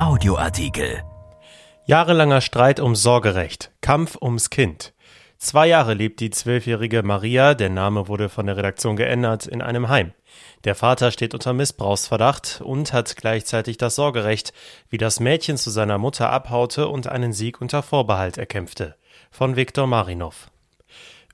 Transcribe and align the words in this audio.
Audioartikel. 0.00 1.04
Jahrelanger 1.86 2.40
Streit 2.40 2.80
um 2.80 2.96
Sorgerecht. 2.96 3.70
Kampf 3.80 4.16
ums 4.20 4.50
Kind. 4.50 4.92
Zwei 5.38 5.68
Jahre 5.68 5.94
lebt 5.94 6.18
die 6.18 6.30
zwölfjährige 6.30 7.04
Maria, 7.04 7.54
der 7.54 7.70
Name 7.70 8.08
wurde 8.08 8.28
von 8.28 8.46
der 8.46 8.56
Redaktion 8.56 8.96
geändert, 8.96 9.46
in 9.46 9.62
einem 9.62 9.88
Heim. 9.88 10.12
Der 10.64 10.74
Vater 10.74 11.12
steht 11.12 11.32
unter 11.32 11.52
Missbrauchsverdacht 11.52 12.60
und 12.64 12.92
hat 12.92 13.14
gleichzeitig 13.14 13.78
das 13.78 13.94
Sorgerecht, 13.94 14.52
wie 14.90 14.98
das 14.98 15.20
Mädchen 15.20 15.56
zu 15.56 15.70
seiner 15.70 15.98
Mutter 15.98 16.28
abhaute 16.28 16.88
und 16.88 17.06
einen 17.06 17.32
Sieg 17.32 17.60
unter 17.60 17.84
Vorbehalt 17.84 18.36
erkämpfte. 18.36 18.96
Von 19.30 19.54
Viktor 19.54 19.86
Marinov. 19.86 20.50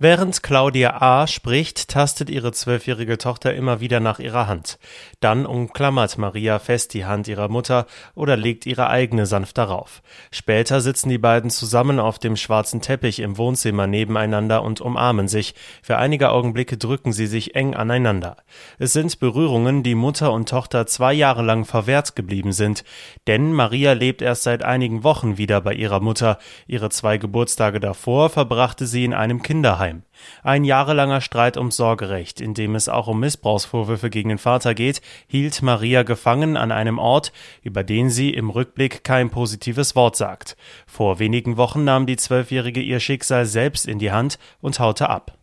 Während 0.03 0.43
Claudia 0.43 1.03
A. 1.03 1.27
spricht, 1.27 1.89
tastet 1.89 2.31
ihre 2.31 2.53
zwölfjährige 2.53 3.19
Tochter 3.19 3.53
immer 3.53 3.81
wieder 3.81 4.01
nach 4.01 4.19
ihrer 4.19 4.47
Hand. 4.47 4.79
Dann 5.21 5.45
umklammert 5.45 6.17
Maria 6.17 6.59
fest 6.59 6.95
die 6.95 7.05
Hand 7.05 7.29
ihrer 7.29 7.49
Mutter 7.49 7.85
oder 8.15 8.39
legt 8.39 8.65
ihre 8.65 8.89
eigene 8.89 9.27
sanft 9.27 9.59
darauf. 9.59 10.01
Später 10.31 10.81
sitzen 10.81 11.11
die 11.11 11.19
beiden 11.19 11.51
zusammen 11.51 12.01
auf 12.01 12.19
dem 12.19 12.37
schwarzen 12.37 12.81
Teppich 12.81 13.19
im 13.19 13.37
Wohnzimmer 13.37 13.87
nebeneinander 13.87 14.63
und 14.63 14.81
umarmen 14.81 15.29
sich. 15.29 15.55
Für 15.83 15.99
einige 15.99 16.31
Augenblicke 16.31 16.79
drücken 16.79 17.13
sie 17.13 17.27
sich 17.27 17.55
eng 17.55 17.75
aneinander. 17.75 18.39
Es 18.79 18.95
sind 18.95 19.21
Berührungen, 19.21 19.83
die 19.83 19.95
Mutter 19.95 20.33
und 20.33 20.49
Tochter 20.49 20.87
zwei 20.87 21.13
Jahre 21.13 21.43
lang 21.43 21.67
verwehrt 21.67 22.17
geblieben 22.17 22.53
sind. 22.53 22.85
Denn 23.27 23.53
Maria 23.53 23.93
lebt 23.93 24.23
erst 24.23 24.45
seit 24.45 24.65
einigen 24.65 25.05
Wochen 25.05 25.37
wieder 25.37 25.61
bei 25.61 25.75
ihrer 25.75 26.01
Mutter. 26.01 26.39
Ihre 26.67 26.89
zwei 26.89 27.19
Geburtstage 27.19 27.81
davor 27.81 28.31
verbrachte 28.31 28.87
sie 28.87 29.05
in 29.05 29.13
einem 29.13 29.43
Kinderheim. 29.43 29.90
Ein 30.43 30.65
jahrelanger 30.65 31.21
Streit 31.21 31.57
ums 31.57 31.77
Sorgerecht, 31.77 32.41
in 32.41 32.55
dem 32.55 32.75
es 32.75 32.89
auch 32.89 33.07
um 33.07 33.21
Missbrauchsvorwürfe 33.21 34.11
gegen 34.11 34.29
den 34.31 34.39
Vater 34.39 34.75
geht, 34.75 35.01
hielt 35.27 35.63
Maria 35.63 36.03
gefangen 36.03 36.57
an 36.57 36.73
einem 36.73 36.99
Ort, 36.99 37.33
über 37.63 37.85
den 37.85 38.11
sie 38.11 38.31
im 38.31 38.51
Rückblick 38.51 39.05
kein 39.05 39.31
positives 39.31 39.97
Wort 39.97 40.17
sagt. 40.17 40.57
Vor 40.87 41.19
wenigen 41.19 41.57
Wochen 41.57 41.85
nahm 41.85 42.07
die 42.07 42.17
Zwölfjährige 42.17 42.81
ihr 42.81 43.01
Schicksal 43.01 43.47
selbst 43.47 43.87
in 43.87 43.99
die 43.99 44.13
Hand 44.13 44.39
und 44.61 44.81
haute 44.81 45.09
ab. 45.09 45.40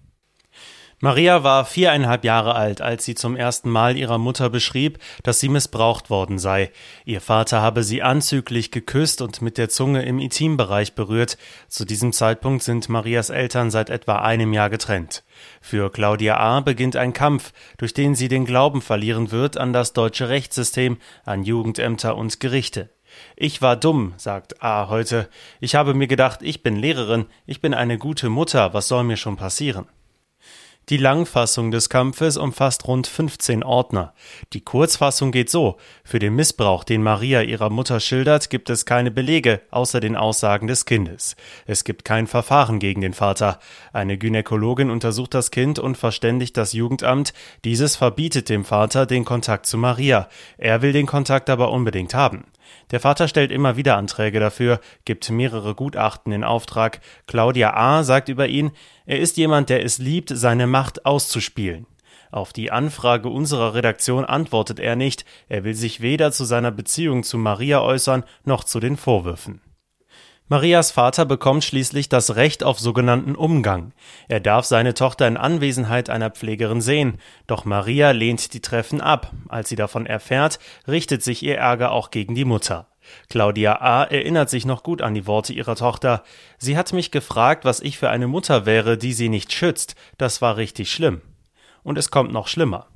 Maria 1.00 1.44
war 1.44 1.64
viereinhalb 1.66 2.24
Jahre 2.24 2.56
alt, 2.56 2.82
als 2.82 3.06
sie 3.06 3.14
zum 3.14 3.36
ersten 3.36 3.70
Mal 3.70 3.98
ihrer 3.98 4.18
Mutter 4.18 4.50
beschrieb, 4.50 4.98
dass 5.22 5.40
sie 5.40 5.48
missbraucht 5.48 6.10
worden 6.10 6.40
sei. 6.40 6.72
Ihr 7.06 7.22
Vater 7.22 7.62
habe 7.62 7.84
sie 7.84 8.02
anzüglich 8.02 8.72
geküsst 8.72 9.22
und 9.22 9.44
mit 9.44 9.60
der 9.60 9.70
Zunge 9.70 10.02
im 10.02 10.18
Intimbereich 10.18 10.96
berührt. 10.96 11.38
Zu 11.68 11.86
diesem 11.86 12.14
Zeitpunkt 12.14 12.64
sind 12.64 12.90
Marias 12.90 13.30
Eltern 13.30 13.70
seit 13.70 13.92
etwa 13.92 14.24
einem 14.24 14.54
Jahr 14.54 14.72
getrennt. 14.72 15.24
Für 15.62 15.92
Claudia 15.92 16.38
A. 16.38 16.62
beginnt 16.62 16.96
ein 16.96 17.14
Kampf, 17.14 17.54
durch 17.78 17.94
den 17.94 18.16
sie 18.16 18.28
den 18.28 18.46
Glauben 18.46 18.82
verlieren 18.82 19.30
wird 19.30 19.56
an 19.56 19.74
das 19.74 19.94
deutsche 19.94 20.30
Rechtssystem, 20.30 20.98
an 21.26 21.44
Jugendämter 21.44 22.18
und 22.18 22.40
Gerichte. 22.40 22.90
Ich 23.36 23.62
war 23.62 23.76
dumm, 23.76 24.16
sagt 24.18 24.64
A. 24.64 24.90
heute. 24.90 25.30
Ich 25.60 25.76
habe 25.76 25.94
mir 25.94 26.08
gedacht, 26.08 26.40
ich 26.42 26.64
bin 26.64 26.76
Lehrerin, 26.76 27.28
ich 27.46 27.62
bin 27.62 27.76
eine 27.76 28.00
gute 28.00 28.30
Mutter, 28.30 28.74
was 28.74 28.88
soll 28.88 29.04
mir 29.04 29.18
schon 29.18 29.38
passieren? 29.38 29.86
Die 30.90 30.96
Langfassung 30.96 31.70
des 31.70 31.90
Kampfes 31.90 32.38
umfasst 32.38 32.88
rund 32.88 33.08
15 33.08 33.62
Ordner. 33.62 34.14
Die 34.54 34.62
Kurzfassung 34.62 35.34
geht 35.34 35.50
so. 35.50 35.76
Für 36.06 36.18
den 36.18 36.34
Missbrauch, 36.34 36.86
den 36.86 37.04
Maria 37.04 37.42
ihrer 37.42 37.70
Mutter 37.70 38.00
schildert, 38.00 38.50
gibt 38.50 38.70
es 38.70 38.86
keine 38.86 39.12
Belege, 39.12 39.60
außer 39.70 40.00
den 40.00 40.16
Aussagen 40.16 40.68
des 40.68 40.86
Kindes. 40.86 41.36
Es 41.66 41.84
gibt 41.84 42.06
kein 42.06 42.26
Verfahren 42.26 42.80
gegen 42.80 43.02
den 43.02 43.12
Vater. 43.12 43.60
Eine 43.92 44.18
Gynäkologin 44.18 44.90
untersucht 44.90 45.34
das 45.34 45.52
Kind 45.52 45.78
und 45.78 45.98
verständigt 45.98 46.56
das 46.56 46.72
Jugendamt. 46.72 47.34
Dieses 47.66 47.98
verbietet 47.98 48.48
dem 48.48 48.64
Vater 48.64 49.06
den 49.06 49.26
Kontakt 49.26 49.66
zu 49.66 49.78
Maria. 49.78 50.30
Er 50.58 50.82
will 50.82 50.94
den 50.94 51.06
Kontakt 51.06 51.50
aber 51.50 51.74
unbedingt 51.74 52.14
haben. 52.14 52.46
Der 52.92 53.00
Vater 53.00 53.28
stellt 53.28 53.52
immer 53.52 53.78
wieder 53.78 53.98
Anträge 53.98 54.40
dafür, 54.40 54.80
gibt 55.06 55.30
mehrere 55.30 55.76
Gutachten 55.76 56.32
in 56.32 56.44
Auftrag. 56.44 57.02
Claudia 57.28 57.74
A. 57.74 58.04
sagt 58.04 58.30
über 58.30 58.48
ihn, 58.48 58.72
er 59.06 59.20
ist 59.20 59.38
jemand, 59.38 59.70
der 59.70 59.84
es 59.84 59.98
liebt, 59.98 60.32
seine 60.34 60.68
Macht 60.68 61.06
auszuspielen. 61.06 61.86
Auf 62.32 62.54
die 62.54 62.72
Anfrage 62.72 63.30
unserer 63.30 63.74
Redaktion 63.74 64.26
antwortet 64.26 64.80
er 64.80 64.96
nicht, 64.96 65.26
er 65.48 65.64
will 65.64 65.74
sich 65.74 66.02
weder 66.02 66.32
zu 66.32 66.44
seiner 66.44 66.72
Beziehung 66.72 67.24
zu 67.24 67.38
Maria 67.38 67.82
äußern, 67.82 68.24
noch 68.44 68.64
zu 68.64 68.80
den 68.80 68.98
Vorwürfen. 68.98 69.62
Marias 70.50 70.92
Vater 70.92 71.26
bekommt 71.26 71.66
schließlich 71.66 72.08
das 72.08 72.38
Recht 72.38 72.64
auf 72.64 72.80
sogenannten 72.80 73.36
Umgang. 73.36 73.92
Er 74.30 74.40
darf 74.40 74.66
seine 74.66 74.94
Tochter 74.94 75.28
in 75.28 75.36
Anwesenheit 75.36 76.10
einer 76.10 76.30
Pflegerin 76.30 76.80
sehen, 76.80 77.20
doch 77.48 77.66
Maria 77.66 78.12
lehnt 78.12 78.54
die 78.54 78.62
Treffen 78.62 79.02
ab. 79.02 79.34
Als 79.50 79.68
sie 79.68 79.76
davon 79.76 80.06
erfährt, 80.06 80.60
richtet 80.88 81.22
sich 81.22 81.44
ihr 81.44 81.58
Ärger 81.58 81.92
auch 81.92 82.12
gegen 82.12 82.34
die 82.34 82.46
Mutter. 82.46 82.88
Claudia 83.30 83.82
A. 83.82 84.06
erinnert 84.06 84.50
sich 84.50 84.66
noch 84.66 84.84
gut 84.84 85.02
an 85.02 85.14
die 85.14 85.28
Worte 85.28 85.52
ihrer 85.52 85.76
Tochter. 85.76 86.24
Sie 86.58 86.78
hat 86.78 86.94
mich 86.94 87.12
gefragt, 87.12 87.66
was 87.66 87.82
ich 87.82 87.98
für 87.98 88.10
eine 88.10 88.28
Mutter 88.28 88.66
wäre, 88.66 88.98
die 88.98 89.12
sie 89.12 89.28
nicht 89.28 89.52
schützt. 89.52 89.96
Das 90.18 90.42
war 90.42 90.56
richtig 90.56 90.92
schlimm. 90.92 91.22
Und 91.84 91.98
es 91.98 92.10
kommt 92.10 92.32
noch 92.32 92.48
schlimmer. 92.48 92.88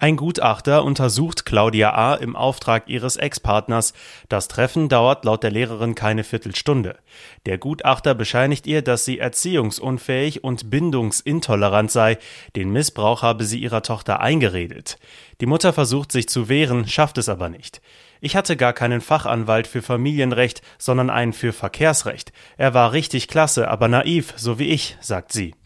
Ein 0.00 0.14
Gutachter 0.14 0.84
untersucht 0.84 1.44
Claudia 1.44 1.92
A. 1.92 2.14
im 2.14 2.36
Auftrag 2.36 2.88
ihres 2.88 3.16
Ex-Partners. 3.16 3.94
Das 4.28 4.46
Treffen 4.46 4.88
dauert 4.88 5.24
laut 5.24 5.42
der 5.42 5.50
Lehrerin 5.50 5.96
keine 5.96 6.22
Viertelstunde. 6.22 7.00
Der 7.46 7.58
Gutachter 7.58 8.14
bescheinigt 8.14 8.68
ihr, 8.68 8.82
dass 8.82 9.04
sie 9.04 9.18
erziehungsunfähig 9.18 10.44
und 10.44 10.70
bindungsintolerant 10.70 11.90
sei. 11.90 12.18
Den 12.54 12.70
Missbrauch 12.70 13.22
habe 13.22 13.42
sie 13.42 13.58
ihrer 13.58 13.82
Tochter 13.82 14.20
eingeredet. 14.20 14.98
Die 15.40 15.46
Mutter 15.46 15.72
versucht 15.72 16.12
sich 16.12 16.28
zu 16.28 16.48
wehren, 16.48 16.86
schafft 16.86 17.18
es 17.18 17.28
aber 17.28 17.48
nicht. 17.48 17.80
Ich 18.20 18.36
hatte 18.36 18.56
gar 18.56 18.74
keinen 18.74 19.00
Fachanwalt 19.00 19.66
für 19.66 19.82
Familienrecht, 19.82 20.62
sondern 20.78 21.10
einen 21.10 21.32
für 21.32 21.52
Verkehrsrecht. 21.52 22.30
Er 22.56 22.72
war 22.72 22.92
richtig 22.92 23.26
klasse, 23.26 23.66
aber 23.66 23.88
naiv, 23.88 24.34
so 24.36 24.60
wie 24.60 24.68
ich, 24.68 24.96
sagt 25.00 25.32
sie. 25.32 25.56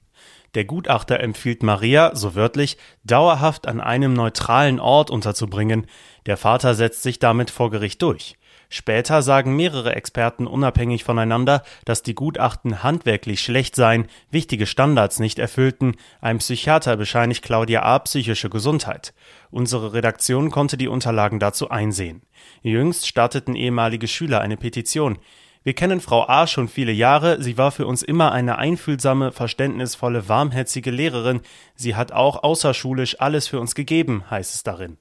Der 0.54 0.64
Gutachter 0.66 1.20
empfiehlt 1.20 1.62
Maria, 1.62 2.14
so 2.14 2.34
wörtlich, 2.34 2.76
dauerhaft 3.04 3.66
an 3.66 3.80
einem 3.80 4.12
neutralen 4.12 4.80
Ort 4.80 5.10
unterzubringen. 5.10 5.86
Der 6.26 6.36
Vater 6.36 6.74
setzt 6.74 7.02
sich 7.02 7.18
damit 7.18 7.50
vor 7.50 7.70
Gericht 7.70 8.02
durch. 8.02 8.36
Später 8.68 9.20
sagen 9.20 9.54
mehrere 9.54 9.94
Experten 9.96 10.46
unabhängig 10.46 11.04
voneinander, 11.04 11.62
dass 11.84 12.02
die 12.02 12.14
Gutachten 12.14 12.82
handwerklich 12.82 13.40
schlecht 13.40 13.76
seien, 13.76 14.08
wichtige 14.30 14.64
Standards 14.64 15.18
nicht 15.18 15.38
erfüllten. 15.38 15.96
Ein 16.22 16.38
Psychiater 16.38 16.96
bescheinigt 16.96 17.44
Claudia 17.44 17.82
A. 17.82 17.98
psychische 17.98 18.48
Gesundheit. 18.48 19.12
Unsere 19.50 19.92
Redaktion 19.92 20.50
konnte 20.50 20.78
die 20.78 20.88
Unterlagen 20.88 21.38
dazu 21.38 21.68
einsehen. 21.68 22.22
Jüngst 22.62 23.06
starteten 23.06 23.56
ehemalige 23.56 24.08
Schüler 24.08 24.40
eine 24.40 24.56
Petition. 24.56 25.18
Wir 25.64 25.74
kennen 25.74 26.00
Frau 26.00 26.28
A. 26.28 26.46
schon 26.46 26.68
viele 26.68 26.90
Jahre. 26.92 27.40
Sie 27.40 27.56
war 27.56 27.70
für 27.70 27.86
uns 27.86 28.02
immer 28.02 28.32
eine 28.32 28.58
einfühlsame, 28.58 29.30
verständnisvolle, 29.30 30.28
warmherzige 30.28 30.90
Lehrerin. 30.90 31.40
Sie 31.76 31.94
hat 31.94 32.10
auch 32.10 32.42
außerschulisch 32.42 33.20
alles 33.20 33.46
für 33.46 33.60
uns 33.60 33.74
gegeben, 33.74 34.24
heißt 34.28 34.54
es 34.54 34.64
darin. 34.64 34.98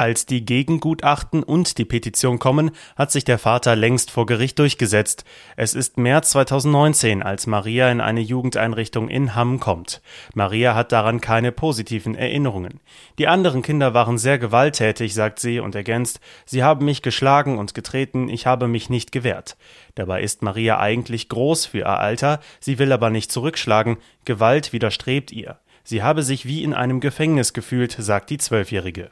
Als 0.00 0.24
die 0.24 0.46
Gegengutachten 0.46 1.42
und 1.42 1.76
die 1.76 1.84
Petition 1.84 2.38
kommen, 2.38 2.70
hat 2.96 3.12
sich 3.12 3.24
der 3.24 3.36
Vater 3.38 3.76
längst 3.76 4.10
vor 4.10 4.24
Gericht 4.24 4.58
durchgesetzt. 4.58 5.26
Es 5.56 5.74
ist 5.74 5.98
März 5.98 6.30
2019, 6.30 7.22
als 7.22 7.46
Maria 7.46 7.90
in 7.92 8.00
eine 8.00 8.22
Jugendeinrichtung 8.22 9.10
in 9.10 9.34
Hamm 9.34 9.60
kommt. 9.60 10.00
Maria 10.32 10.74
hat 10.74 10.92
daran 10.92 11.20
keine 11.20 11.52
positiven 11.52 12.14
Erinnerungen. 12.14 12.80
Die 13.18 13.28
anderen 13.28 13.60
Kinder 13.60 13.92
waren 13.92 14.16
sehr 14.16 14.38
gewalttätig, 14.38 15.12
sagt 15.12 15.38
sie 15.38 15.60
und 15.60 15.74
ergänzt, 15.74 16.18
sie 16.46 16.62
haben 16.62 16.86
mich 16.86 17.02
geschlagen 17.02 17.58
und 17.58 17.74
getreten, 17.74 18.30
ich 18.30 18.46
habe 18.46 18.68
mich 18.68 18.88
nicht 18.88 19.12
gewehrt. 19.12 19.58
Dabei 19.96 20.22
ist 20.22 20.40
Maria 20.40 20.78
eigentlich 20.78 21.28
groß 21.28 21.66
für 21.66 21.80
ihr 21.80 22.00
Alter, 22.00 22.40
sie 22.58 22.78
will 22.78 22.92
aber 22.92 23.10
nicht 23.10 23.30
zurückschlagen, 23.30 23.98
Gewalt 24.24 24.72
widerstrebt 24.72 25.30
ihr. 25.30 25.58
Sie 25.84 26.02
habe 26.02 26.22
sich 26.22 26.46
wie 26.46 26.64
in 26.64 26.72
einem 26.72 27.00
Gefängnis 27.00 27.52
gefühlt, 27.52 27.94
sagt 27.98 28.30
die 28.30 28.38
Zwölfjährige. 28.38 29.10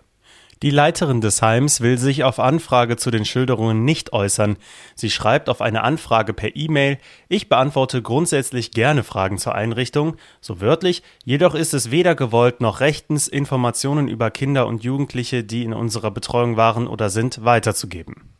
Die 0.62 0.70
Leiterin 0.70 1.20
des 1.20 1.40
Heims 1.40 1.80
will 1.80 1.98
sich 1.98 2.24
auf 2.24 2.40
Anfrage 2.40 2.96
zu 2.96 3.12
den 3.12 3.24
Schilderungen 3.24 3.84
nicht 3.84 4.12
äußern. 4.12 4.56
Sie 4.96 5.08
schreibt 5.08 5.48
auf 5.48 5.60
eine 5.60 5.84
Anfrage 5.84 6.32
per 6.32 6.56
E-Mail, 6.56 6.98
ich 7.28 7.48
beantworte 7.48 8.02
grundsätzlich 8.02 8.72
gerne 8.72 9.04
Fragen 9.04 9.38
zur 9.38 9.54
Einrichtung, 9.54 10.16
so 10.40 10.60
wörtlich, 10.60 11.04
jedoch 11.24 11.54
ist 11.54 11.74
es 11.74 11.92
weder 11.92 12.16
gewollt 12.16 12.60
noch 12.60 12.80
rechtens, 12.80 13.28
Informationen 13.28 14.08
über 14.08 14.32
Kinder 14.32 14.66
und 14.66 14.82
Jugendliche, 14.82 15.44
die 15.44 15.62
in 15.62 15.72
unserer 15.72 16.10
Betreuung 16.10 16.56
waren 16.56 16.88
oder 16.88 17.08
sind, 17.08 17.44
weiterzugeben. 17.44 18.37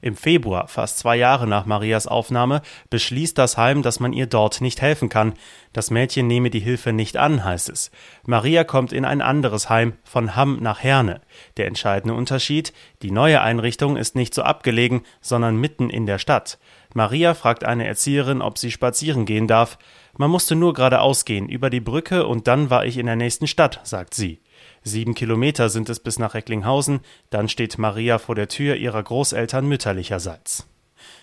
Im 0.00 0.16
Februar, 0.16 0.68
fast 0.68 0.98
zwei 0.98 1.16
Jahre 1.16 1.46
nach 1.46 1.66
Marias 1.66 2.06
Aufnahme, 2.06 2.62
beschließt 2.90 3.36
das 3.36 3.56
Heim, 3.56 3.82
dass 3.82 4.00
man 4.00 4.12
ihr 4.12 4.26
dort 4.26 4.60
nicht 4.60 4.80
helfen 4.80 5.08
kann. 5.08 5.34
Das 5.72 5.90
Mädchen 5.90 6.26
nehme 6.26 6.50
die 6.50 6.60
Hilfe 6.60 6.92
nicht 6.92 7.16
an, 7.16 7.44
heißt 7.44 7.68
es. 7.68 7.90
Maria 8.24 8.64
kommt 8.64 8.92
in 8.92 9.04
ein 9.04 9.20
anderes 9.20 9.68
Heim, 9.68 9.94
von 10.04 10.36
Hamm 10.36 10.58
nach 10.60 10.82
Herne. 10.82 11.20
Der 11.56 11.66
entscheidende 11.66 12.14
Unterschied, 12.14 12.72
die 13.02 13.10
neue 13.10 13.40
Einrichtung 13.40 13.96
ist 13.96 14.14
nicht 14.14 14.34
so 14.34 14.42
abgelegen, 14.42 15.02
sondern 15.20 15.56
mitten 15.56 15.90
in 15.90 16.06
der 16.06 16.18
Stadt. 16.18 16.58
Maria 16.94 17.34
fragt 17.34 17.64
eine 17.64 17.86
Erzieherin, 17.86 18.40
ob 18.40 18.58
sie 18.58 18.70
spazieren 18.70 19.26
gehen 19.26 19.46
darf. 19.46 19.78
Man 20.18 20.32
musste 20.32 20.56
nur 20.56 20.74
geradeaus 20.74 21.24
gehen, 21.24 21.48
über 21.48 21.70
die 21.70 21.80
Brücke, 21.80 22.26
und 22.26 22.48
dann 22.48 22.70
war 22.70 22.84
ich 22.84 22.98
in 22.98 23.06
der 23.06 23.14
nächsten 23.14 23.46
Stadt, 23.46 23.80
sagt 23.84 24.14
sie. 24.14 24.40
Sieben 24.82 25.14
Kilometer 25.14 25.68
sind 25.68 25.88
es 25.88 26.00
bis 26.00 26.18
nach 26.18 26.34
Recklinghausen, 26.34 27.00
dann 27.30 27.48
steht 27.48 27.78
Maria 27.78 28.18
vor 28.18 28.34
der 28.34 28.48
Tür 28.48 28.74
ihrer 28.74 29.00
Großeltern 29.00 29.66
mütterlicherseits. 29.66 30.66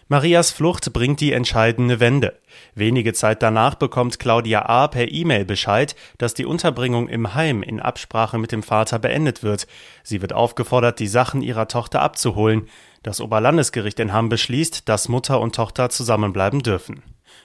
Marias 0.08 0.52
Flucht 0.52 0.94
bringt 0.94 1.20
die 1.20 1.34
entscheidende 1.34 2.00
Wende. 2.00 2.40
Wenige 2.74 3.12
Zeit 3.12 3.44
danach 3.44 3.76
bekommt 3.76 4.18
Claudia 4.18 4.66
A. 4.66 4.88
per 4.88 5.12
E-Mail 5.12 5.44
Bescheid, 5.44 5.96
dass 6.18 6.34
die 6.34 6.46
Unterbringung 6.46 7.10
im 7.10 7.34
Heim 7.36 7.64
in 7.64 7.82
Absprache 7.82 8.38
mit 8.38 8.54
dem 8.54 8.64
Vater 8.64 8.98
beendet 8.98 9.44
wird. 9.44 9.68
Sie 10.04 10.22
wird 10.22 10.32
aufgefordert, 10.32 11.00
die 11.00 11.08
Sachen 11.08 11.42
ihrer 11.42 11.68
Tochter 11.68 12.02
abzuholen. 12.02 12.70
Das 13.04 13.20
Oberlandesgericht 13.20 14.00
in 14.00 14.14
Hamm 14.14 14.30
beschließt, 14.30 14.88
dass 14.88 15.10
Mutter 15.10 15.42
und 15.42 15.54
Tochter 15.54 15.90
zusammenbleiben 15.90 16.62
dürfen. 16.62 17.04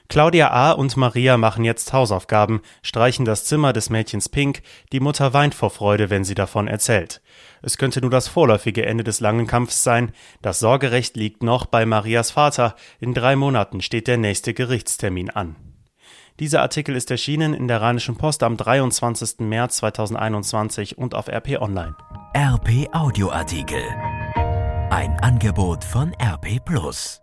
Claudia 0.08 0.50
A. 0.50 0.72
und 0.72 0.96
Maria 0.96 1.36
machen 1.36 1.64
jetzt 1.64 1.92
Hausaufgaben, 1.92 2.62
streichen 2.82 3.24
das 3.24 3.44
Zimmer 3.44 3.72
des 3.72 3.90
Mädchens 3.90 4.28
pink, 4.28 4.62
die 4.92 5.00
Mutter 5.00 5.32
weint 5.32 5.54
vor 5.54 5.70
Freude, 5.70 6.10
wenn 6.10 6.24
sie 6.24 6.34
davon 6.34 6.66
erzählt. 6.66 7.20
Es 7.62 7.78
könnte 7.78 8.00
nur 8.00 8.10
das 8.10 8.26
vorläufige 8.26 8.84
Ende 8.86 9.04
des 9.04 9.20
langen 9.20 9.46
Kampfs 9.46 9.84
sein, 9.84 10.12
das 10.42 10.58
Sorgerecht 10.58 11.16
liegt 11.16 11.42
noch 11.42 11.66
bei 11.66 11.86
Marias 11.86 12.32
Vater, 12.32 12.74
in 12.98 13.14
drei 13.14 13.36
Monaten 13.36 13.80
steht 13.82 14.08
der 14.08 14.16
nächste 14.16 14.54
Gerichtstermin 14.54 15.30
an. 15.30 15.56
Dieser 16.40 16.62
Artikel 16.62 16.96
ist 16.96 17.10
erschienen 17.10 17.52
in 17.52 17.68
der 17.68 17.82
Rheinischen 17.82 18.16
Post 18.16 18.42
am 18.42 18.56
23. 18.56 19.40
März 19.40 19.76
2021 19.76 20.96
und 20.96 21.14
auf 21.14 21.28
RP 21.28 21.60
Online. 21.60 21.94
RP 22.34 22.88
Audioartikel. 22.92 23.82
Ein 24.90 25.18
Angebot 25.20 25.84
von 25.84 26.14
RP 26.14 26.64
Plus. 26.64 27.20